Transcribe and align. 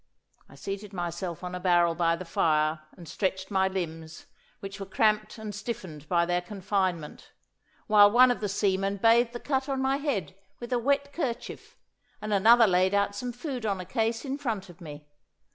I 0.49 0.55
seated 0.55 0.93
myself 0.93 1.43
on 1.43 1.53
a 1.53 1.59
barrel 1.59 1.93
by 1.93 2.15
the 2.15 2.25
fire, 2.25 2.79
and 2.97 3.07
stretched 3.07 3.51
my 3.51 3.67
limbs, 3.67 4.25
which 4.59 4.79
were 4.79 4.87
cramped 4.87 5.37
and 5.37 5.53
stiffened 5.53 6.09
by 6.09 6.25
their 6.25 6.41
confinement, 6.41 7.31
while 7.85 8.09
one 8.09 8.31
of 8.31 8.39
the 8.39 8.49
seamen 8.49 8.97
bathed 8.97 9.31
the 9.31 9.39
cut 9.39 9.69
on 9.69 9.79
my 9.79 9.97
head 9.97 10.35
with 10.59 10.73
a 10.73 10.79
wet 10.79 11.13
kerchief, 11.13 11.77
and 12.19 12.33
another 12.33 12.65
laid 12.65 12.95
out 12.95 13.13
some 13.15 13.31
food 13.31 13.63
on 13.63 13.79
a 13.79 13.85
case 13.85 14.25
in 14.25 14.39
front 14.39 14.69
of 14.69 14.81
me. 14.81 15.07